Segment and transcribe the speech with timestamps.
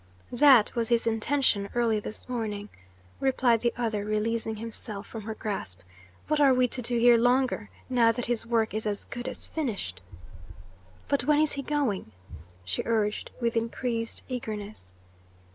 [0.31, 2.69] "That was his intention early this morning,"
[3.19, 5.81] replied the other, releasing himself from her grasp.
[6.27, 9.47] "What are we to do here longer, now that his work is as good as
[9.47, 10.01] finished?"
[11.07, 12.13] "But when is he going?"
[12.65, 14.91] she urged with increased eagerness.